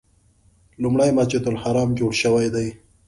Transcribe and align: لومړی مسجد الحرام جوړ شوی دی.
لومړی 0.81 1.09
مسجد 1.17 1.43
الحرام 1.51 1.89
جوړ 1.99 2.11
شوی 2.21 2.47
دی. 2.55 2.67